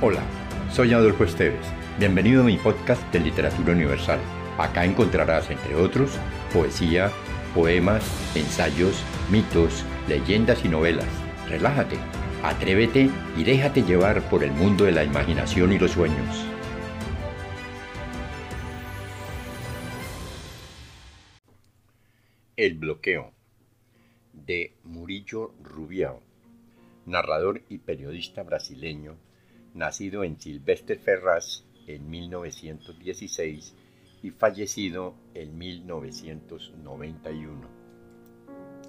Hola, 0.00 0.22
soy 0.70 0.92
Adolfo 0.92 1.24
Esteves. 1.24 1.66
Bienvenido 1.98 2.42
a 2.42 2.44
mi 2.44 2.56
podcast 2.56 3.02
de 3.12 3.18
Literatura 3.18 3.72
Universal. 3.72 4.20
Acá 4.56 4.84
encontrarás, 4.84 5.50
entre 5.50 5.74
otros, 5.74 6.16
poesía, 6.52 7.10
poemas, 7.52 8.04
ensayos, 8.36 9.02
mitos, 9.28 9.84
leyendas 10.06 10.64
y 10.64 10.68
novelas. 10.68 11.08
Relájate, 11.48 11.96
atrévete 12.44 13.10
y 13.36 13.42
déjate 13.42 13.82
llevar 13.82 14.22
por 14.30 14.44
el 14.44 14.52
mundo 14.52 14.84
de 14.84 14.92
la 14.92 15.02
imaginación 15.02 15.72
y 15.72 15.80
los 15.80 15.90
sueños. 15.90 16.46
El 22.56 22.74
bloqueo 22.74 23.32
de 24.32 24.76
Murillo 24.84 25.54
Rubiao, 25.60 26.22
narrador 27.04 27.62
y 27.68 27.78
periodista 27.78 28.44
brasileño 28.44 29.16
nacido 29.74 30.24
en 30.24 30.40
Silvestre 30.40 30.98
Ferraz 30.98 31.64
en 31.86 32.10
1916 32.10 33.74
y 34.22 34.30
fallecido 34.30 35.14
en 35.34 35.56
1991. 35.56 37.68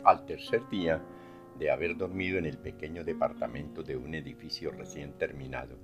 Al 0.03 0.25
tercer 0.25 0.67
día 0.69 1.01
de 1.57 1.71
haber 1.71 1.97
dormido 1.97 2.37
en 2.37 2.45
el 2.45 2.57
pequeño 2.57 3.03
departamento 3.03 3.83
de 3.83 3.97
un 3.97 4.15
edificio 4.15 4.71
recién 4.71 5.13
terminado, 5.13 5.77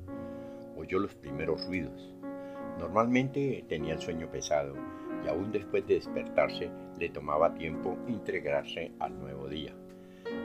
oyó 0.77 0.99
los 0.99 1.13
primeros 1.16 1.66
ruidos. 1.68 2.13
Normalmente 2.80 3.66
tenía 3.68 3.93
el 3.93 3.99
sueño 3.99 4.30
pesado 4.32 4.76
y 5.23 5.27
aún 5.27 5.52
después 5.52 5.85
de 5.88 5.96
despertarse 5.96 6.70
le 6.99 7.09
tomaba 7.09 7.54
tiempo 7.54 7.98
integrarse 8.07 8.93
al 8.99 9.20
nuevo 9.20 9.48
día, 9.48 9.73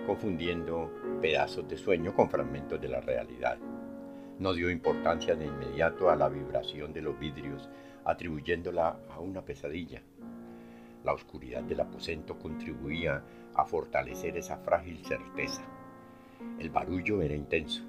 confundiendo 0.07 0.91
pedazos 1.21 1.69
de 1.69 1.77
sueño 1.77 2.15
con 2.15 2.29
fragmentos 2.29 2.81
de 2.81 2.89
la 2.89 3.01
realidad. 3.01 3.59
No 4.41 4.55
dio 4.55 4.70
importancia 4.70 5.34
de 5.34 5.44
inmediato 5.44 6.08
a 6.08 6.16
la 6.16 6.30
vibración 6.30 6.94
de 6.94 7.02
los 7.02 7.19
vidrios, 7.20 7.69
atribuyéndola 8.06 8.96
a 9.10 9.20
una 9.20 9.44
pesadilla. 9.44 10.00
La 11.05 11.12
oscuridad 11.12 11.62
del 11.62 11.80
aposento 11.80 12.38
contribuía 12.38 13.22
a 13.55 13.66
fortalecer 13.66 14.38
esa 14.38 14.56
frágil 14.56 15.05
certeza. 15.05 15.61
El 16.58 16.70
barullo 16.70 17.20
era 17.20 17.34
intenso. 17.34 17.84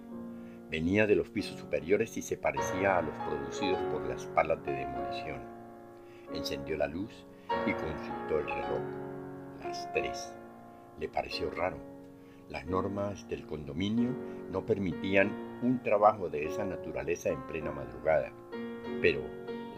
Venía 0.70 1.08
de 1.08 1.16
los 1.16 1.30
pisos 1.30 1.58
superiores 1.58 2.18
y 2.18 2.22
se 2.22 2.36
parecía 2.36 2.98
a 2.98 3.02
los 3.02 3.16
producidos 3.16 3.80
por 3.84 4.06
las 4.10 4.26
palas 4.26 4.62
de 4.66 4.74
demolición. 4.74 5.40
Encendió 6.34 6.76
la 6.76 6.88
luz 6.88 7.14
y 7.66 7.72
consultó 7.72 8.40
el 8.40 8.48
reloj. 8.48 8.82
Las 9.64 9.90
tres. 9.94 10.34
Le 11.00 11.08
pareció 11.08 11.50
raro. 11.50 11.78
Las 12.50 12.66
normas 12.66 13.26
del 13.30 13.46
condominio 13.46 14.10
no 14.52 14.66
permitían 14.66 15.51
un 15.62 15.82
trabajo 15.84 16.30
de 16.30 16.46
esa 16.46 16.66
naturaleza 16.66 17.30
en 17.30 17.42
plena 17.44 17.72
madrugada, 17.72 18.32
pero 19.02 19.22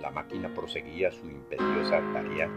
la 0.01 0.11
máquina 0.11 0.53
proseguía 0.53 1.11
su 1.11 1.29
imperiosa 1.29 2.01
tarea. 2.13 2.49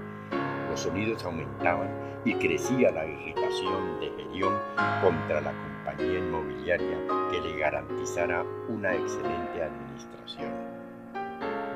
Los 0.71 0.81
sonidos 0.81 1.25
aumentaban 1.25 1.89
y 2.25 2.35
crecía 2.35 2.91
la 2.91 3.07
irritación 3.07 4.01
de 4.01 4.11
Gerión 4.11 4.55
contra 5.03 5.41
la 5.41 5.53
compañía 5.53 6.19
inmobiliaria 6.19 6.99
que 7.31 7.41
le 7.41 7.57
garantizara 7.59 8.45
una 8.69 8.95
excelente 8.95 9.63
administración. 9.63 10.53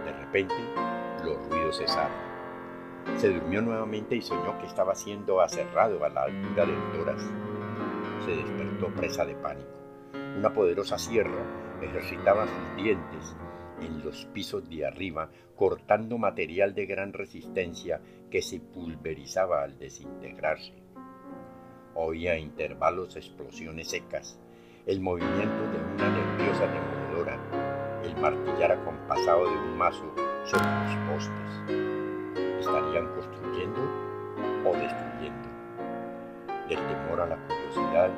De 0.05 0.12
repente, 0.12 0.55
los 1.25 1.37
ruidos 1.48 1.79
cesaron. 1.79 2.31
Se 3.17 3.33
durmió 3.33 3.62
nuevamente 3.62 4.17
y 4.17 4.23
soñó 4.23 4.59
que 4.59 4.67
estaba 4.67 4.95
siendo 4.95 5.41
aserrado 5.41 6.05
a 6.05 6.09
la 6.09 6.25
altura 6.25 6.67
del 6.67 6.92
toras. 6.92 7.23
Se 8.25 8.37
despertó 8.37 8.89
presa 8.89 9.25
de 9.25 9.35
pánico. 9.35 9.80
Una 10.41 10.55
poderosa 10.55 10.96
sierra 10.96 11.44
ejercitaba 11.83 12.46
sus 12.46 12.83
dientes 12.83 13.36
en 13.83 14.02
los 14.02 14.24
pisos 14.33 14.66
de 14.70 14.86
arriba, 14.86 15.28
cortando 15.55 16.17
material 16.17 16.74
de 16.74 16.86
gran 16.86 17.12
resistencia 17.12 18.01
que 18.30 18.40
se 18.40 18.58
pulverizaba 18.58 19.62
al 19.62 19.79
desintegrarse. 19.79 20.73
Oía 21.95 22.33
a 22.33 22.39
intervalos 22.39 23.17
explosiones 23.17 23.90
secas, 23.90 24.40
el 24.86 25.02
movimiento 25.02 25.62
de 25.73 25.95
una 25.95 26.08
nerviosa 26.08 26.67
demoledora, 26.68 28.00
el 28.02 28.17
martillar 28.17 28.73
acompasado 28.73 29.45
de 29.45 29.58
un 29.58 29.77
mazo 29.77 30.11
sobre 30.46 30.64
los 30.64 30.96
postes. 31.11 31.77
¿Estarían 32.61 33.12
construyendo 33.14 33.80
o 34.64 34.73
destruyendo? 34.73 35.48
Del 36.67 36.79
temor 36.79 37.20
a 37.20 37.27
la 37.27 37.36
curiosidad, 37.46 38.11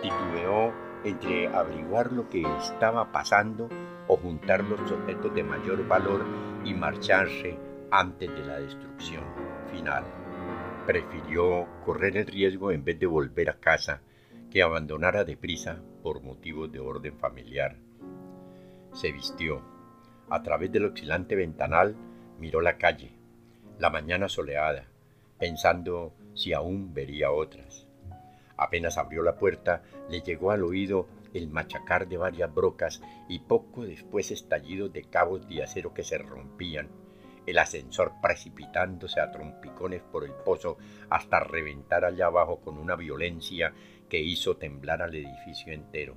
titubeó 0.00 0.87
entre 1.04 1.48
averiguar 1.48 2.12
lo 2.12 2.28
que 2.28 2.42
estaba 2.58 3.12
pasando 3.12 3.68
o 4.06 4.16
juntar 4.16 4.64
los 4.64 4.90
objetos 4.90 5.34
de 5.34 5.44
mayor 5.44 5.86
valor 5.86 6.24
y 6.64 6.74
marcharse 6.74 7.56
antes 7.90 8.30
de 8.30 8.44
la 8.44 8.58
destrucción 8.60 9.24
final. 9.70 10.04
Prefirió 10.86 11.66
correr 11.84 12.16
el 12.16 12.26
riesgo 12.26 12.72
en 12.72 12.84
vez 12.84 12.98
de 12.98 13.06
volver 13.06 13.50
a 13.50 13.60
casa 13.60 14.00
que 14.50 14.62
abandonara 14.62 15.24
deprisa 15.24 15.80
por 16.02 16.22
motivos 16.22 16.72
de 16.72 16.80
orden 16.80 17.18
familiar. 17.18 17.76
Se 18.92 19.12
vistió. 19.12 19.62
A 20.30 20.42
través 20.42 20.70
del 20.72 20.86
oscilante 20.86 21.36
ventanal 21.36 21.96
miró 22.38 22.60
la 22.60 22.76
calle, 22.76 23.12
la 23.78 23.90
mañana 23.90 24.28
soleada, 24.28 24.84
pensando 25.38 26.12
si 26.34 26.52
aún 26.52 26.92
vería 26.92 27.30
otras. 27.30 27.87
Apenas 28.58 28.98
abrió 28.98 29.22
la 29.22 29.36
puerta, 29.36 29.82
le 30.10 30.20
llegó 30.20 30.50
al 30.50 30.64
oído 30.64 31.06
el 31.32 31.48
machacar 31.48 32.08
de 32.08 32.16
varias 32.16 32.52
brocas 32.52 33.00
y 33.28 33.38
poco 33.38 33.86
después 33.86 34.30
estallidos 34.30 34.92
de 34.92 35.04
cabos 35.04 35.48
de 35.48 35.62
acero 35.62 35.94
que 35.94 36.02
se 36.02 36.18
rompían, 36.18 36.88
el 37.46 37.58
ascensor 37.58 38.14
precipitándose 38.20 39.20
a 39.20 39.30
trompicones 39.30 40.02
por 40.02 40.24
el 40.24 40.32
pozo 40.32 40.76
hasta 41.08 41.40
reventar 41.40 42.04
allá 42.04 42.26
abajo 42.26 42.60
con 42.60 42.76
una 42.78 42.96
violencia 42.96 43.72
que 44.08 44.18
hizo 44.18 44.56
temblar 44.56 45.02
al 45.02 45.14
edificio 45.14 45.72
entero. 45.72 46.16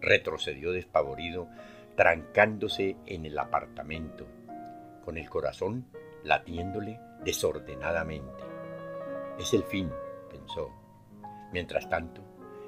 Retrocedió 0.00 0.72
despavorido, 0.72 1.48
trancándose 1.94 2.96
en 3.06 3.26
el 3.26 3.38
apartamento, 3.38 4.26
con 5.04 5.18
el 5.18 5.28
corazón 5.28 5.86
latiéndole 6.24 7.00
desordenadamente. 7.24 8.44
Es 9.38 9.52
el 9.54 9.62
fin, 9.64 9.90
pensó. 10.30 10.77
Mientras 11.52 11.88
tanto, 11.88 12.22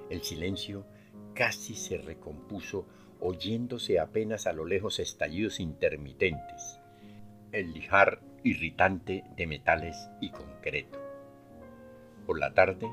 el 0.08 0.22
silencio 0.22 0.86
casi 1.34 1.74
se 1.74 1.98
recompuso 1.98 2.86
oyéndose 3.20 4.00
apenas 4.00 4.46
a 4.46 4.52
lo 4.52 4.64
lejos 4.64 4.98
estallidos 4.98 5.60
intermitentes, 5.60 6.80
el 7.52 7.72
lijar 7.72 8.20
irritante 8.42 9.24
de 9.36 9.46
metales 9.46 10.08
y 10.20 10.30
concreto. 10.30 10.98
Por 12.26 12.38
la 12.38 12.54
tarde, 12.54 12.90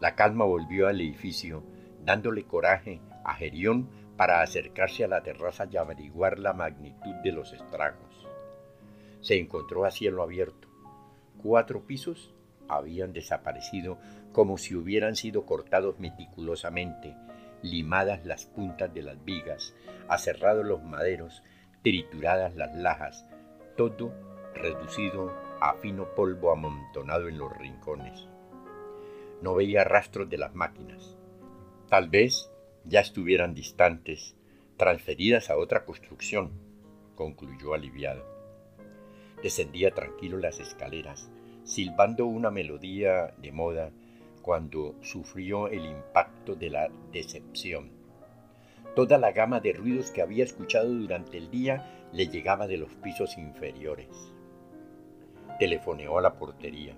la 0.00 0.14
calma 0.14 0.44
volvió 0.44 0.86
al 0.86 1.00
edificio, 1.00 1.64
dándole 2.04 2.44
coraje 2.44 3.00
a 3.24 3.34
Gerión 3.34 3.88
para 4.16 4.42
acercarse 4.42 5.04
a 5.04 5.08
la 5.08 5.22
terraza 5.22 5.66
y 5.70 5.76
averiguar 5.76 6.38
la 6.38 6.52
magnitud 6.52 7.14
de 7.24 7.32
los 7.32 7.52
estragos. 7.52 8.28
Se 9.20 9.38
encontró 9.38 9.84
a 9.84 9.90
cielo 9.90 10.22
abierto, 10.22 10.68
cuatro 11.42 11.84
pisos 11.86 12.34
habían 12.68 13.12
desaparecido 13.12 13.98
como 14.32 14.58
si 14.58 14.74
hubieran 14.74 15.16
sido 15.16 15.46
cortados 15.46 15.98
meticulosamente, 15.98 17.16
limadas 17.62 18.24
las 18.24 18.46
puntas 18.46 18.92
de 18.92 19.02
las 19.02 19.24
vigas, 19.24 19.74
aserrados 20.08 20.64
los 20.64 20.82
maderos, 20.82 21.42
trituradas 21.82 22.54
las 22.54 22.74
lajas, 22.74 23.26
todo 23.76 24.12
reducido 24.54 25.32
a 25.60 25.74
fino 25.74 26.14
polvo 26.14 26.50
amontonado 26.50 27.28
en 27.28 27.38
los 27.38 27.56
rincones. 27.56 28.28
No 29.42 29.54
veía 29.54 29.84
rastros 29.84 30.28
de 30.28 30.38
las 30.38 30.54
máquinas. 30.54 31.16
Tal 31.88 32.08
vez 32.08 32.50
ya 32.84 33.00
estuvieran 33.00 33.54
distantes, 33.54 34.36
transferidas 34.76 35.50
a 35.50 35.56
otra 35.56 35.84
construcción, 35.84 36.52
concluyó 37.14 37.74
aliviado. 37.74 38.24
Descendía 39.42 39.92
tranquilo 39.92 40.38
las 40.38 40.60
escaleras, 40.60 41.30
silbando 41.64 42.26
una 42.26 42.50
melodía 42.50 43.34
de 43.38 43.52
moda 43.52 43.90
cuando 44.46 44.94
sufrió 45.00 45.66
el 45.66 45.84
impacto 45.84 46.54
de 46.54 46.70
la 46.70 46.88
decepción. 47.12 47.90
Toda 48.94 49.18
la 49.18 49.32
gama 49.32 49.58
de 49.58 49.72
ruidos 49.72 50.12
que 50.12 50.22
había 50.22 50.44
escuchado 50.44 50.88
durante 50.88 51.36
el 51.36 51.50
día 51.50 52.08
le 52.12 52.28
llegaba 52.28 52.68
de 52.68 52.76
los 52.76 52.94
pisos 52.94 53.36
inferiores. 53.38 54.06
Telefoneó 55.58 56.16
a 56.16 56.22
la 56.22 56.34
portería. 56.34 56.94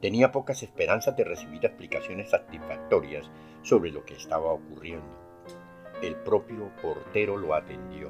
Tenía 0.00 0.32
pocas 0.32 0.62
esperanzas 0.62 1.14
de 1.18 1.24
recibir 1.24 1.62
explicaciones 1.66 2.30
satisfactorias 2.30 3.30
sobre 3.60 3.90
lo 3.90 4.06
que 4.06 4.14
estaba 4.14 4.50
ocurriendo. 4.50 5.04
El 6.00 6.16
propio 6.16 6.70
portero 6.80 7.36
lo 7.36 7.54
atendió. 7.54 8.08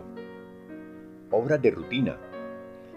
Obras 1.33 1.61
de 1.61 1.73
rutina. 1.73 2.21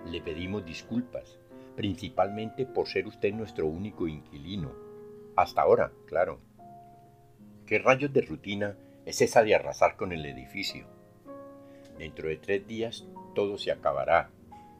Le 0.05 0.21
pedimos 0.21 0.63
disculpas 0.63 1.39
principalmente 1.75 2.67
por 2.67 2.87
ser 2.87 3.07
usted 3.07 3.33
nuestro 3.33 3.65
único 3.65 4.07
inquilino. 4.07 4.93
Hasta 5.35 5.62
ahora, 5.62 5.91
claro. 6.06 6.39
¿Qué 7.65 7.80
rayos 7.80 8.13
de 8.13 8.21
rutina 8.21 8.75
es 9.06 9.21
esa 9.21 9.41
de 9.44 9.56
arrasar 9.56 9.95
con 9.95 10.12
el 10.12 10.25
edificio? 10.25 10.85
Dentro 11.97 12.27
de 12.27 12.38
tres 12.38 12.68
días 12.68 13.06
todo 13.33 13.57
se 13.57 13.71
acabará, 13.71 14.30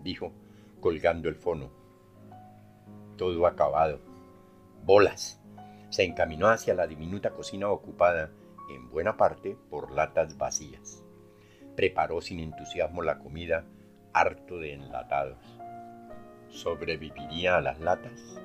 dijo, 0.02 0.32
colgando 0.80 1.28
el 1.28 1.36
fono. 1.36 1.72
Todo 3.18 3.48
acabado. 3.48 4.00
Bolas. 4.84 5.40
Se 5.90 6.04
encaminó 6.04 6.50
hacia 6.50 6.74
la 6.74 6.88
diminuta 6.88 7.32
cocina 7.32 7.70
ocupada, 7.70 8.32
en 8.70 8.90
buena 8.90 9.18
parte, 9.18 9.56
por 9.70 9.92
latas 9.92 10.38
vacías. 10.38 11.04
Preparó 11.76 12.22
sin 12.22 12.40
entusiasmo 12.40 13.02
la 13.02 13.20
comida, 13.20 13.66
harto 14.14 14.60
de 14.60 14.74
enlatados. 14.74 15.38
¿Sobreviviría 16.50 17.58
a 17.58 17.62
las 17.62 17.80
latas? 17.80 18.40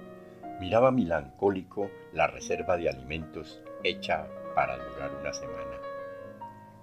Miraba 0.60 0.90
melancólico 0.90 1.88
la 2.12 2.26
reserva 2.26 2.76
de 2.76 2.88
alimentos 2.88 3.62
hecha 3.84 4.26
para 4.56 4.76
durar 4.76 5.14
una 5.20 5.32
semana. 5.32 5.78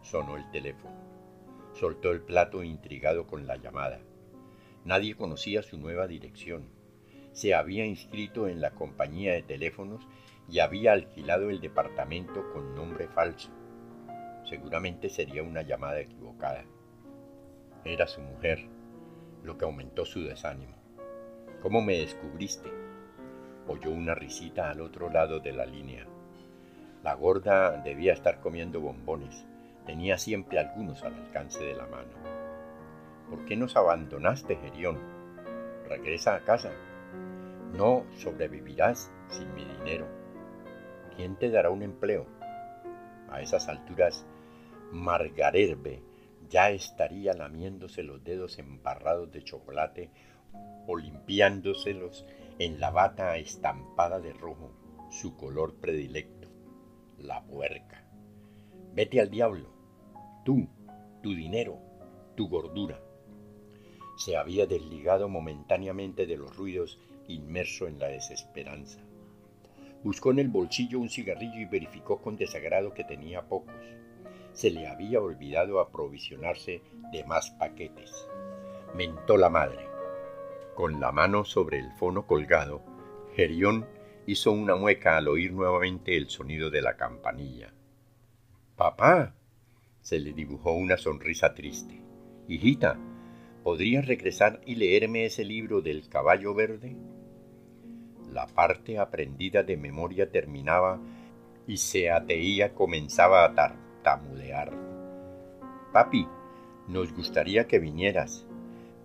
Sonó 0.01 0.38
el 0.38 0.50
teléfono. 0.51 0.95
Soltó 1.74 2.12
el 2.12 2.22
plato 2.22 2.63
intrigado 2.63 3.27
con 3.27 3.45
la 3.45 3.57
llamada. 3.57 4.00
Nadie 4.86 5.16
conocía 5.16 5.62
su 5.62 5.77
nueva 5.77 6.07
dirección. 6.07 6.69
Se 7.33 7.54
había 7.54 7.86
inscrito 7.86 8.48
en 8.48 8.62
la 8.62 8.72
compañía 8.72 9.33
de 9.33 9.44
teléfonos 9.44 10.07
y 10.48 10.60
había 10.60 10.94
alquilado 10.94 11.50
el 11.50 11.60
departamento 11.60 12.50
con 12.54 12.75
nombre 12.75 13.10
falso. 13.10 13.50
Seguramente 14.45 15.10
sería 15.10 15.44
una 15.44 15.63
llamada 15.63 16.00
equivocada. 16.00 16.63
Era 17.83 18.07
su 18.07 18.22
mujer, 18.22 18.69
lo 19.44 19.57
que 19.57 19.66
aumentó 19.66 20.06
su 20.06 20.24
desánimo. 20.24 20.77
¿Cómo 21.62 21.81
me 21.81 21.98
descubriste? 21.98 22.85
Oyó 23.67 23.91
una 23.91 24.15
risita 24.15 24.69
al 24.69 24.81
otro 24.81 25.09
lado 25.09 25.39
de 25.39 25.53
la 25.53 25.65
línea. 25.65 26.06
La 27.03 27.13
gorda 27.13 27.81
debía 27.83 28.13
estar 28.13 28.39
comiendo 28.39 28.79
bombones 28.79 29.45
tenía 29.85 30.17
siempre 30.17 30.59
algunos 30.59 31.03
al 31.03 31.13
alcance 31.13 31.63
de 31.63 31.75
la 31.75 31.85
mano. 31.85 32.12
¿Por 33.29 33.45
qué 33.45 33.56
nos 33.56 33.75
abandonaste, 33.75 34.57
Gerión? 34.57 35.00
Regresa 35.88 36.35
a 36.35 36.39
casa. 36.41 36.71
No 37.73 38.06
sobrevivirás 38.17 39.12
sin 39.29 39.53
mi 39.53 39.65
dinero. 39.65 40.07
¿Quién 41.15 41.35
te 41.35 41.50
dará 41.50 41.69
un 41.69 41.83
empleo? 41.83 42.25
A 43.29 43.41
esas 43.41 43.67
alturas, 43.67 44.25
Margarerbe 44.91 46.01
ya 46.50 46.69
estaría 46.69 47.33
lamiéndose 47.33 48.03
los 48.03 48.23
dedos 48.23 48.59
embarrados 48.59 49.31
de 49.31 49.44
chocolate 49.44 50.09
o 50.88 50.95
limpiándoselos 50.95 52.25
en 52.57 52.80
la 52.80 52.90
bata 52.90 53.38
estampada 53.38 54.19
de 54.19 54.31
rojo, 54.34 54.72
su 55.10 55.36
color 55.36 55.75
predilecto, 55.75 56.50
la 57.18 57.44
puerca. 57.44 58.07
Vete 58.94 59.19
al 59.19 59.30
diablo, 59.30 59.69
tú, 60.46 60.68
tu 61.22 61.34
dinero, 61.36 61.80
tu 62.36 62.48
gordura. 62.48 63.02
Se 64.18 64.38
había 64.38 64.66
desligado 64.66 65.28
momentáneamente 65.28 66.25
de 66.25 66.38
los 66.38 66.56
ruidos, 66.56 66.98
inmerso 67.28 67.88
en 67.88 68.00
la 68.00 68.07
desesperanza. 68.07 69.01
Buscó 70.04 70.31
en 70.31 70.40
el 70.40 70.48
bolsillo 70.48 71.00
un 71.00 71.10
cigarrillo 71.10 71.60
y 71.60 71.66
verificó 71.66 72.22
con 72.22 72.38
desagrado 72.38 72.94
que 72.94 73.04
tenía 73.04 73.50
pocos. 73.50 73.75
Se 74.54 74.72
le 74.72 74.88
había 74.88 75.19
olvidado 75.19 75.81
aprovisionarse 75.81 76.81
de 77.12 77.24
más 77.25 77.50
paquetes. 77.51 78.28
Mentó 78.96 79.36
la 79.36 79.50
madre. 79.50 79.94
Con 80.75 81.00
la 81.00 81.13
mano 81.13 81.45
sobre 81.45 81.80
el 81.80 81.89
fono 81.94 82.27
colgado, 82.27 82.83
Gerión 83.33 83.86
hizo 84.27 84.51
una 84.51 84.75
mueca 84.75 85.16
al 85.16 85.30
oír 85.30 85.54
nuevamente 85.54 86.18
el 86.18 86.30
sonido 86.30 86.69
de 86.69 86.81
la 86.81 86.98
campanilla. 86.98 87.74
Papá, 88.75 89.33
se 90.01 90.19
le 90.19 90.33
dibujó 90.33 90.74
una 90.74 90.98
sonrisa 90.98 91.54
triste. 91.54 92.01
Hijita, 92.50 93.00
¿podrías 93.63 94.06
regresar 94.06 94.60
y 94.66 94.75
leerme 94.75 95.24
ese 95.24 95.45
libro 95.45 95.81
del 95.81 96.10
caballo 96.10 96.54
verde? 96.54 96.98
La 98.33 98.45
parte 98.45 99.00
aprendida 99.00 99.63
de 99.63 99.77
memoria 99.77 100.30
terminaba 100.30 101.00
y 101.68 101.77
Seateía 101.77 102.74
comenzaba 102.74 103.45
a 103.45 103.56
tartamudear. 103.56 104.74
Papi, 105.94 106.27
nos 106.89 107.13
gustaría 107.13 107.66
que 107.66 107.80
vinieras, 107.80 108.45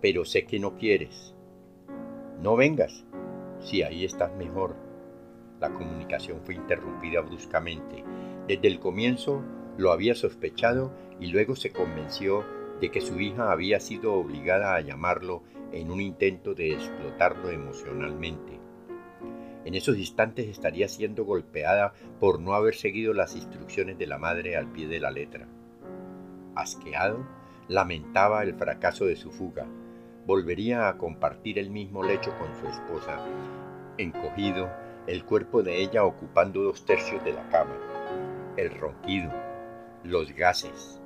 pero 0.01 0.25
sé 0.25 0.45
que 0.45 0.59
no 0.59 0.77
quieres. 0.77 1.33
No 2.41 2.55
vengas, 2.55 3.05
si 3.59 3.83
ahí 3.83 4.03
estás 4.03 4.35
mejor. 4.35 4.75
La 5.59 5.69
comunicación 5.69 6.41
fue 6.43 6.55
interrumpida 6.55 7.21
bruscamente. 7.21 8.03
Desde 8.47 8.67
el 8.67 8.79
comienzo 8.79 9.43
lo 9.77 9.91
había 9.91 10.15
sospechado 10.15 10.91
y 11.19 11.27
luego 11.27 11.55
se 11.55 11.69
convenció 11.69 12.43
de 12.79 12.89
que 12.89 12.99
su 12.99 13.19
hija 13.19 13.51
había 13.51 13.79
sido 13.79 14.15
obligada 14.15 14.73
a 14.73 14.81
llamarlo 14.81 15.43
en 15.71 15.91
un 15.91 16.01
intento 16.01 16.55
de 16.55 16.73
explotarlo 16.73 17.51
emocionalmente. 17.51 18.59
En 19.63 19.75
esos 19.75 19.99
instantes 19.99 20.47
estaría 20.47 20.87
siendo 20.87 21.23
golpeada 21.25 21.93
por 22.19 22.39
no 22.39 22.55
haber 22.55 22.73
seguido 22.73 23.13
las 23.13 23.35
instrucciones 23.35 23.99
de 23.99 24.07
la 24.07 24.17
madre 24.17 24.57
al 24.57 24.65
pie 24.71 24.87
de 24.87 24.99
la 24.99 25.11
letra. 25.11 25.47
Asqueado, 26.55 27.23
lamentaba 27.67 28.41
el 28.41 28.55
fracaso 28.55 29.05
de 29.05 29.15
su 29.15 29.29
fuga. 29.31 29.67
Volvería 30.25 30.87
a 30.87 30.97
compartir 30.97 31.57
el 31.57 31.69
mismo 31.69 32.03
lecho 32.03 32.31
con 32.37 32.47
su 32.55 32.67
esposa, 32.67 33.17
encogido, 33.97 34.69
el 35.07 35.25
cuerpo 35.25 35.63
de 35.63 35.81
ella 35.81 36.03
ocupando 36.03 36.61
dos 36.61 36.85
tercios 36.85 37.23
de 37.23 37.33
la 37.33 37.47
cama. 37.49 37.75
El 38.55 38.69
ronquido, 38.69 39.31
los 40.03 40.31
gases, 40.35 41.01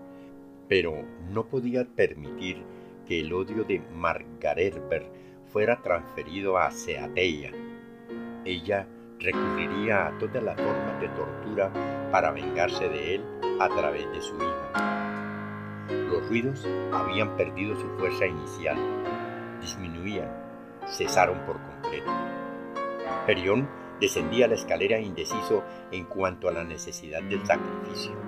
pero 0.68 1.06
no 1.30 1.46
podía 1.46 1.86
permitir 1.86 2.64
que 3.08 3.22
el 3.22 3.32
odio 3.32 3.64
de 3.64 3.82
Margaretberg 3.94 5.06
fuera 5.52 5.82
transferido 5.82 6.58
a 6.58 6.72
Seateia. 6.72 7.52
Ella 8.44 8.86
recurriría 9.20 10.08
a 10.08 10.18
todas 10.18 10.44
las 10.44 10.58
formas 10.58 11.00
de 11.00 11.08
tortura 11.10 11.72
para 12.12 12.32
vengarse 12.32 12.90
de 12.90 13.16
él 13.16 13.24
a 13.60 13.70
través 13.70 14.12
de 14.12 14.22
su 14.22 14.36
hija. 14.36 14.95
Ruidos 16.28 16.68
habían 16.92 17.36
perdido 17.38 17.76
su 17.76 17.88
fuerza 17.98 18.26
inicial, 18.26 18.78
disminuían, 19.62 20.30
cesaron 20.88 21.40
por 21.46 21.60
completo. 21.62 22.12
Perión 23.26 23.70
descendía 24.00 24.48
la 24.48 24.56
escalera 24.56 25.00
indeciso 25.00 25.64
en 25.92 26.06
cuanto 26.06 26.50
a 26.50 26.52
la 26.52 26.64
necesidad 26.64 27.22
del 27.24 27.46
sacrificio 27.46 28.26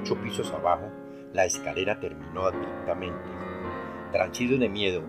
ocho 0.00 0.16
pisos 0.16 0.50
abajo, 0.52 0.90
la 1.32 1.44
escalera 1.44 2.00
terminó 2.00 2.46
abruptamente. 2.46 3.28
Transido 4.12 4.58
de 4.58 4.68
miedo, 4.68 5.02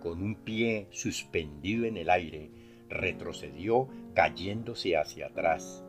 con 0.00 0.22
un 0.22 0.36
pie 0.36 0.88
suspendido 0.90 1.86
en 1.86 1.96
el 1.96 2.10
aire, 2.10 2.50
retrocedió 2.88 3.88
cayéndose 4.14 4.96
hacia 4.96 5.28
atrás. 5.28 5.84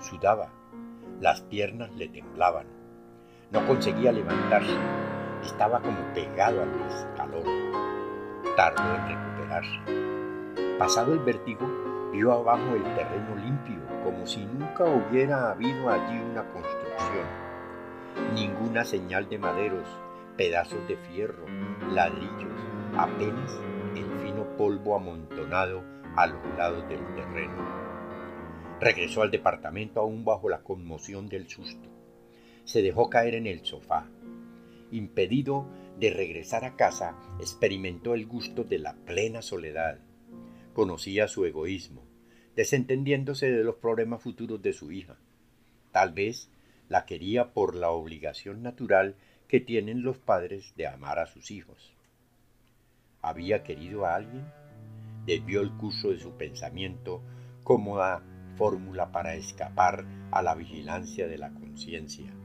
Sudaba, 0.00 0.52
las 1.20 1.42
piernas 1.42 1.94
le 1.94 2.08
temblaban. 2.08 2.66
No 3.50 3.66
conseguía 3.66 4.12
levantarse, 4.12 4.76
estaba 5.44 5.80
como 5.80 5.98
pegado 6.14 6.62
al 6.62 6.68
escalón. 6.88 7.44
Tardó 8.56 8.82
en 8.82 9.08
recuperarse. 9.08 10.78
Pasado 10.78 11.12
el 11.12 11.20
vértigo, 11.20 11.66
vio 12.12 12.32
abajo 12.32 12.74
el 12.74 12.84
terreno 12.94 13.36
limpio, 13.36 13.80
como 14.04 14.26
si 14.26 14.44
nunca 14.44 14.84
hubiera 14.84 15.52
habido 15.52 15.90
allí 15.90 16.18
una 16.20 16.42
construcción 16.52 17.48
ninguna 18.34 18.84
señal 18.84 19.28
de 19.28 19.38
maderos, 19.38 19.88
pedazos 20.36 20.86
de 20.88 20.96
fierro, 20.96 21.46
ladrillos, 21.90 22.52
apenas 22.96 23.58
el 23.94 24.06
fino 24.22 24.44
polvo 24.56 24.96
amontonado 24.96 25.82
a 26.16 26.26
los 26.26 26.44
lados 26.56 26.88
del 26.88 27.04
terreno. 27.14 27.78
Regresó 28.80 29.22
al 29.22 29.30
departamento 29.30 30.00
aún 30.00 30.24
bajo 30.24 30.48
la 30.48 30.62
conmoción 30.62 31.28
del 31.28 31.48
susto. 31.48 31.88
Se 32.68 32.82
dejó 32.82 33.08
caer 33.08 33.34
en 33.34 33.46
el 33.46 33.64
sofá. 33.64 34.10
Impedido 34.90 35.66
de 35.98 36.10
regresar 36.10 36.66
a 36.66 36.76
casa, 36.76 37.16
experimentó 37.40 38.12
el 38.12 38.26
gusto 38.26 38.62
de 38.62 38.78
la 38.78 38.94
plena 39.06 39.40
soledad. 39.40 40.00
Conocía 40.74 41.28
su 41.28 41.46
egoísmo, 41.46 42.04
desentendiéndose 42.56 43.50
de 43.50 43.64
los 43.64 43.76
problemas 43.76 44.22
futuros 44.22 44.60
de 44.60 44.74
su 44.74 44.92
hija. 44.92 45.16
Tal 45.92 46.12
vez 46.12 46.50
la 46.90 47.06
quería 47.06 47.54
por 47.54 47.74
la 47.74 47.88
obligación 47.88 48.62
natural 48.62 49.16
que 49.48 49.60
tienen 49.60 50.02
los 50.02 50.18
padres 50.18 50.74
de 50.76 50.88
amar 50.88 51.20
a 51.20 51.26
sus 51.26 51.50
hijos. 51.50 51.96
¿Había 53.22 53.62
querido 53.62 54.04
a 54.04 54.14
alguien? 54.14 54.44
Desvió 55.24 55.62
el 55.62 55.70
curso 55.78 56.10
de 56.10 56.18
su 56.18 56.32
pensamiento 56.32 57.22
cómoda 57.64 58.22
fórmula 58.56 59.10
para 59.10 59.36
escapar 59.36 60.04
a 60.32 60.42
la 60.42 60.54
vigilancia 60.54 61.26
de 61.28 61.38
la 61.38 61.50
conciencia. 61.54 62.37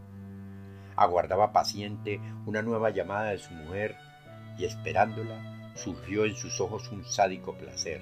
Aguardaba 0.96 1.52
paciente 1.52 2.20
una 2.46 2.62
nueva 2.62 2.90
llamada 2.90 3.32
de 3.32 3.40
su 3.40 3.54
mujer 3.54 3.96
y 4.58 4.66
esperándola 4.66 5.72
surgió 5.76 6.26
en 6.26 6.36
sus 6.36 6.60
ojos 6.62 6.92
un 6.92 7.04
sádico 7.04 7.56
placer. 7.56 8.02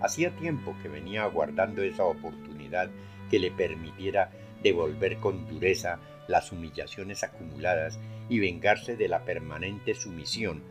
Hacía 0.00 0.30
tiempo 0.36 0.74
que 0.82 0.88
venía 0.88 1.24
aguardando 1.24 1.82
esa 1.82 2.04
oportunidad 2.04 2.90
que 3.30 3.38
le 3.38 3.50
permitiera 3.50 4.30
devolver 4.62 5.18
con 5.18 5.46
dureza 5.46 5.98
las 6.26 6.52
humillaciones 6.52 7.22
acumuladas 7.22 7.98
y 8.28 8.38
vengarse 8.38 8.96
de 8.96 9.08
la 9.08 9.24
permanente 9.24 9.94
sumisión 9.94 10.62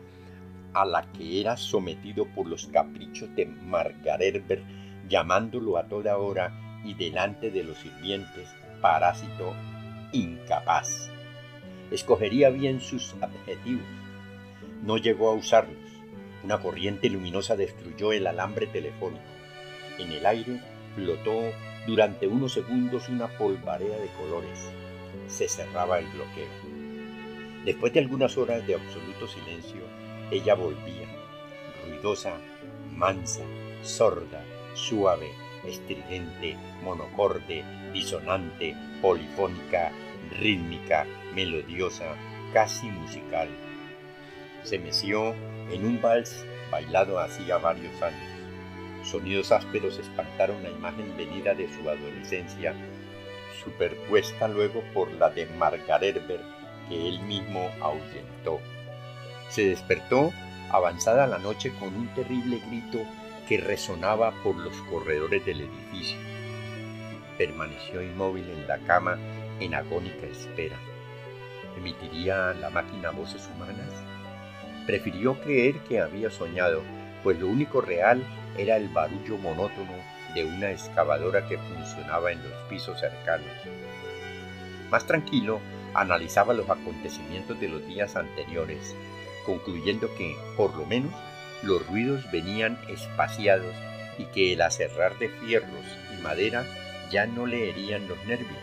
a 0.72 0.84
la 0.84 1.02
que 1.12 1.40
era 1.40 1.56
sometido 1.56 2.26
por 2.26 2.46
los 2.46 2.66
caprichos 2.66 3.34
de 3.34 3.46
Margaretberg, 3.46 4.62
llamándolo 5.08 5.76
a 5.76 5.84
toda 5.84 6.16
hora 6.16 6.52
y 6.84 6.94
delante 6.94 7.50
de 7.50 7.64
los 7.64 7.78
sirvientes 7.78 8.48
parásito 8.80 9.54
incapaz. 10.12 11.10
Escogería 11.90 12.50
bien 12.50 12.80
sus 12.80 13.14
adjetivos. 13.20 13.84
No 14.84 14.96
llegó 14.96 15.30
a 15.30 15.34
usarlos. 15.34 15.76
Una 16.44 16.58
corriente 16.58 17.10
luminosa 17.10 17.56
destruyó 17.56 18.12
el 18.12 18.26
alambre 18.26 18.66
telefónico. 18.66 19.22
En 19.98 20.12
el 20.12 20.24
aire 20.24 20.60
flotó 20.94 21.40
durante 21.86 22.26
unos 22.26 22.52
segundos 22.52 23.08
una 23.08 23.26
polvareda 23.26 23.98
de 23.98 24.08
colores. 24.18 24.70
Se 25.26 25.48
cerraba 25.48 25.98
el 25.98 26.06
bloqueo. 26.06 26.48
Después 27.64 27.92
de 27.92 28.00
algunas 28.00 28.38
horas 28.38 28.66
de 28.66 28.74
absoluto 28.74 29.28
silencio, 29.28 29.82
ella 30.30 30.54
volvía, 30.54 31.06
ruidosa, 31.84 32.34
mansa, 32.94 33.42
sorda, 33.82 34.42
suave, 34.74 35.30
estridente, 35.66 36.56
monocorde, 36.82 37.64
disonante, 37.92 38.74
polifónica, 39.02 39.92
rítmica, 40.38 41.06
melodiosa, 41.34 42.14
casi 42.52 42.86
musical. 42.86 43.48
Se 44.62 44.78
meció 44.78 45.34
en 45.70 45.84
un 45.84 46.00
vals 46.00 46.44
bailado 46.70 47.18
hacía 47.18 47.58
varios 47.58 48.00
años. 48.02 48.30
Sonidos 49.04 49.50
ásperos 49.52 49.98
espantaron 49.98 50.62
la 50.62 50.70
imagen 50.70 51.16
venida 51.16 51.54
de 51.54 51.68
su 51.68 51.88
adolescencia, 51.88 52.74
superpuesta 53.64 54.48
luego 54.48 54.82
por 54.92 55.10
la 55.12 55.30
de 55.30 55.46
Margaretberg 55.46 56.42
que 56.88 57.08
él 57.08 57.20
mismo 57.20 57.70
ahuyentó. 57.80 58.60
Se 59.48 59.64
despertó 59.64 60.32
avanzada 60.70 61.26
la 61.26 61.38
noche 61.38 61.72
con 61.78 61.94
un 61.94 62.08
terrible 62.14 62.60
grito 62.68 63.00
que 63.48 63.58
resonaba 63.58 64.32
por 64.42 64.56
los 64.56 64.76
corredores 64.82 65.44
del 65.44 65.62
edificio. 65.62 66.18
Permaneció 67.36 68.02
inmóvil 68.02 68.48
en 68.50 68.68
la 68.68 68.78
cama 68.78 69.18
en 69.60 69.74
agónica 69.74 70.26
espera. 70.26 70.76
¿Emitiría 71.76 72.52
la 72.54 72.70
máquina 72.70 73.10
voces 73.10 73.48
humanas? 73.54 73.90
Prefirió 74.86 75.40
creer 75.40 75.78
que 75.80 76.00
había 76.00 76.30
soñado, 76.30 76.82
pues 77.22 77.38
lo 77.38 77.46
único 77.46 77.80
real 77.80 78.24
era 78.56 78.76
el 78.76 78.88
barullo 78.88 79.38
monótono 79.38 79.92
de 80.34 80.44
una 80.44 80.70
excavadora 80.70 81.46
que 81.46 81.58
funcionaba 81.58 82.32
en 82.32 82.42
los 82.42 82.52
pisos 82.68 82.98
cercanos. 82.98 83.46
Más 84.90 85.06
tranquilo, 85.06 85.60
analizaba 85.94 86.54
los 86.54 86.68
acontecimientos 86.68 87.60
de 87.60 87.68
los 87.68 87.86
días 87.86 88.16
anteriores, 88.16 88.94
concluyendo 89.46 90.12
que, 90.16 90.36
por 90.56 90.74
lo 90.76 90.86
menos, 90.86 91.12
los 91.62 91.86
ruidos 91.86 92.30
venían 92.30 92.78
espaciados 92.88 93.74
y 94.18 94.24
que 94.26 94.52
el 94.52 94.62
aserrar 94.62 95.18
de 95.18 95.28
fierros 95.28 95.84
y 96.16 96.22
madera 96.22 96.64
ya 97.10 97.26
no 97.26 97.46
le 97.46 97.70
herían 97.70 98.08
los 98.08 98.18
nervios. 98.24 98.58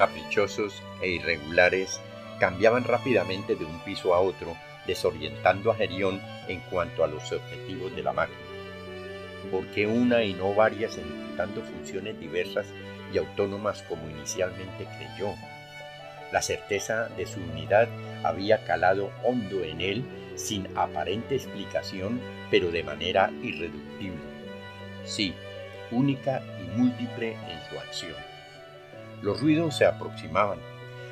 Caprichosos 0.00 0.82
e 1.02 1.10
irregulares 1.10 2.00
cambiaban 2.38 2.84
rápidamente 2.84 3.54
de 3.54 3.66
un 3.66 3.80
piso 3.80 4.14
a 4.14 4.20
otro, 4.20 4.56
desorientando 4.86 5.70
a 5.70 5.74
Gerión 5.74 6.22
en 6.48 6.60
cuanto 6.70 7.04
a 7.04 7.06
los 7.06 7.30
objetivos 7.30 7.94
de 7.94 8.02
la 8.02 8.14
máquina. 8.14 8.38
¿Por 9.50 9.66
qué 9.66 9.86
una 9.86 10.22
y 10.24 10.32
no 10.32 10.54
varias 10.54 10.96
ejecutando 10.96 11.60
funciones 11.60 12.18
diversas 12.18 12.64
y 13.12 13.18
autónomas 13.18 13.82
como 13.82 14.08
inicialmente 14.08 14.86
creyó? 14.96 15.34
La 16.32 16.40
certeza 16.40 17.10
de 17.18 17.26
su 17.26 17.38
unidad 17.38 17.86
había 18.24 18.64
calado 18.64 19.10
hondo 19.22 19.62
en 19.64 19.82
él 19.82 20.04
sin 20.34 20.66
aparente 20.78 21.34
explicación, 21.34 22.22
pero 22.50 22.70
de 22.70 22.84
manera 22.84 23.30
irreductible. 23.42 24.22
Sí, 25.04 25.34
única 25.90 26.42
y 26.58 26.78
múltiple 26.78 27.32
en 27.32 27.68
su 27.68 27.78
acción. 27.78 28.29
Los 29.22 29.40
ruidos 29.40 29.76
se 29.76 29.84
aproximaban, 29.84 30.58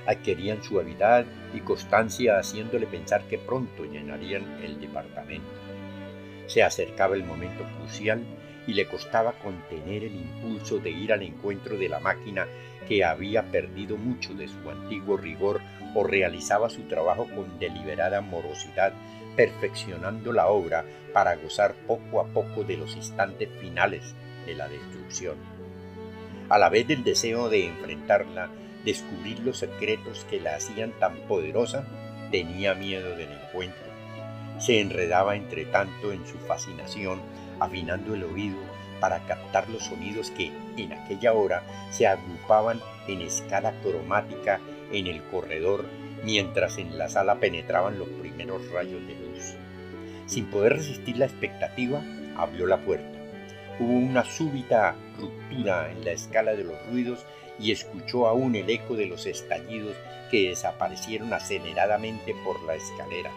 adquirían 0.07 0.63
suavidad 0.63 1.27
y 1.53 1.61
constancia 1.61 2.39
haciéndole 2.39 2.87
pensar 2.87 3.23
que 3.25 3.39
pronto 3.39 3.85
llenarían 3.85 4.61
el 4.63 4.81
departamento. 4.81 5.49
Se 6.47 6.63
acercaba 6.63 7.15
el 7.15 7.25
momento 7.25 7.65
crucial 7.77 8.23
y 8.67 8.73
le 8.73 8.87
costaba 8.87 9.33
contener 9.33 10.05
el 10.05 10.15
impulso 10.15 10.79
de 10.79 10.91
ir 10.91 11.13
al 11.13 11.23
encuentro 11.23 11.77
de 11.77 11.89
la 11.89 12.01
máquina 12.01 12.47
que 12.87 13.05
había 13.05 13.43
perdido 13.43 13.99
mucho 13.99 14.33
de 14.33 14.49
su 14.49 14.71
antiguo 14.71 15.19
rigor 15.19 15.61
o 15.95 16.05
realizaba 16.05 16.71
su 16.71 16.83
trabajo 16.83 17.27
con 17.35 17.59
deliberada 17.59 18.23
morosidad, 18.23 18.95
perfeccionando 19.37 20.33
la 20.33 20.49
obra 20.49 20.85
para 21.13 21.37
gozar 21.37 21.75
poco 21.87 22.21
a 22.21 22.27
poco 22.27 22.65
de 22.65 22.79
los 22.79 22.97
instantes 22.97 23.51
finales 23.61 24.15
de 24.47 24.55
la 24.55 24.69
destrucción. 24.69 25.58
A 26.49 26.59
la 26.59 26.71
vez 26.71 26.89
del 26.89 27.05
deseo 27.05 27.49
de 27.49 27.67
enfrentarla, 27.67 28.49
descubrir 28.85 29.41
los 29.41 29.59
secretos 29.59 30.25
que 30.31 30.41
la 30.41 30.57
hacían 30.57 30.93
tan 30.99 31.17
poderosa, 31.29 31.87
tenía 32.31 32.75
miedo 32.75 33.17
del 33.17 33.33
encuentro. 33.33 33.87
Se 34.59 34.81
enredaba 34.81 35.37
entre 35.37 35.67
tanto 35.67 36.11
en 36.13 36.27
su 36.27 36.39
fascinación, 36.39 37.21
afinando 37.61 38.15
el 38.15 38.25
oído 38.25 38.59
para 38.99 39.21
captar 39.27 39.69
los 39.69 39.85
sonidos 39.85 40.31
que 40.31 40.51
en 40.77 40.93
aquella 40.93 41.33
hora 41.33 41.63
se 41.91 42.07
agrupaban 42.07 42.81
en 43.07 43.23
escala 43.23 43.73
cromática 43.83 44.61
en 44.93 45.07
el 45.07 45.23
corredor 45.25 45.85
mientras 46.25 46.79
en 46.79 46.99
la 46.99 47.09
sala 47.09 47.39
penetraban 47.39 47.99
los 47.99 48.09
primeros 48.09 48.69
rayos 48.71 49.07
de 49.07 49.15
luz. 49.15 49.55
Sin 50.27 50.47
poder 50.47 50.75
resistir 50.75 51.17
la 51.17 51.27
expectativa, 51.27 52.03
abrió 52.37 52.67
la 52.67 52.79
puerta. 52.79 53.18
Hubo 53.81 53.93
una 53.93 54.25
súbita 54.25 54.97
ruptura 55.19 55.91
en 55.91 56.05
la 56.05 56.13
escala 56.13 56.53
de 56.55 56.65
los 56.65 56.77
ruidos 56.91 57.25
y 57.61 57.73
escuchó 57.73 58.27
aún 58.27 58.55
el 58.57 58.69
eco 58.71 58.97
de 58.97 59.07
los 59.07 59.27
estallidos 59.27 59.97
que 60.31 60.49
desaparecieron 60.49 61.33
aceleradamente 61.33 62.35
por 62.45 62.63
la 62.65 62.75
escalera. 62.75 63.31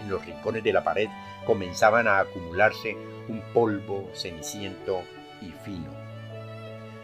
En 0.00 0.08
los 0.08 0.24
rincones 0.24 0.64
de 0.64 0.72
la 0.72 0.82
pared 0.82 1.08
comenzaban 1.44 2.08
a 2.08 2.18
acumularse 2.18 2.96
un 3.28 3.42
polvo 3.52 4.10
ceniciento 4.14 5.02
y 5.40 5.50
fino. 5.64 5.90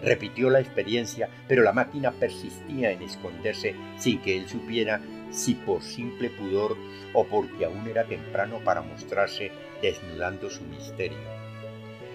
Repitió 0.00 0.49
la 0.49 0.61
experiencia, 0.61 1.28
pero 1.49 1.62
la 1.62 1.73
máquina 1.73 2.12
persistía 2.12 2.93
en 2.93 3.02
esconderse 3.02 3.75
sin 3.99 4.21
que 4.21 4.37
él 4.37 4.49
supiera 4.49 5.00
si 5.31 5.55
por 5.55 5.83
simple 5.83 6.31
pudor 6.31 6.76
o 7.12 7.25
porque 7.25 7.64
aún 7.64 7.87
era 7.88 8.05
temprano 8.05 8.61
para 8.64 8.81
mostrarse 8.81 9.50
desnudando 9.83 10.49
su 10.50 10.62
misterio. 10.64 11.38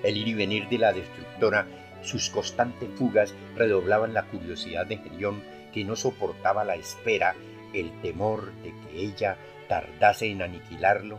El 0.04 0.18
ir 0.18 0.28
y 0.28 0.34
venir 0.34 0.68
de 0.68 0.78
la 0.78 0.92
destructora, 0.92 1.66
sus 2.02 2.30
constantes 2.30 2.90
fugas 2.96 3.34
redoblaban 3.56 4.14
la 4.14 4.24
curiosidad 4.24 4.86
de 4.86 4.98
Gerión, 4.98 5.42
que 5.74 5.86
no 5.86 5.96
soportaba 5.96 6.64
la 6.66 6.76
espera, 6.76 7.36
el 7.74 7.90
temor 8.02 8.52
de 8.62 8.72
que 8.72 9.00
ella 9.00 9.38
tardase 9.68 10.30
en 10.30 10.42
aniquilarlo 10.42 11.18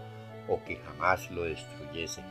o 0.49 0.63
que 0.65 0.77
jamás 0.77 1.31
lo 1.31 1.45
destruyese. 1.45 2.23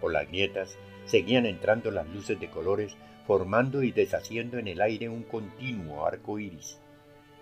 Por 0.00 0.12
las 0.12 0.28
grietas 0.28 0.76
seguían 1.06 1.46
entrando 1.46 1.90
las 1.90 2.06
luces 2.08 2.38
de 2.38 2.50
colores, 2.50 2.96
formando 3.26 3.82
y 3.82 3.92
deshaciendo 3.92 4.58
en 4.58 4.68
el 4.68 4.80
aire 4.80 5.08
un 5.08 5.22
continuo 5.22 6.06
arco 6.06 6.38
iris. 6.38 6.78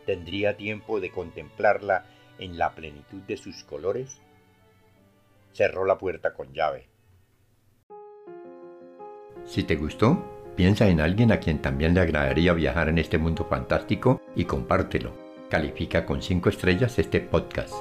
¿Tendría 0.06 0.56
tiempo 0.56 1.00
de 1.00 1.10
contemplarla 1.10 2.06
en 2.38 2.56
la 2.56 2.74
plenitud 2.74 3.22
de 3.22 3.36
sus 3.36 3.64
colores? 3.64 4.20
Cerró 5.52 5.84
la 5.84 5.98
puerta 5.98 6.34
con 6.34 6.52
llave. 6.52 6.93
Si 9.46 9.62
te 9.62 9.76
gustó, 9.76 10.24
piensa 10.56 10.88
en 10.88 11.00
alguien 11.00 11.32
a 11.32 11.38
quien 11.38 11.60
también 11.60 11.94
le 11.94 12.00
agradaría 12.00 12.52
viajar 12.52 12.88
en 12.88 12.98
este 12.98 13.18
mundo 13.18 13.46
fantástico 13.48 14.20
y 14.34 14.44
compártelo. 14.44 15.12
Califica 15.50 16.06
con 16.06 16.22
5 16.22 16.48
estrellas 16.48 16.98
este 16.98 17.20
podcast. 17.20 17.74